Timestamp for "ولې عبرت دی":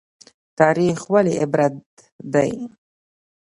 1.13-2.51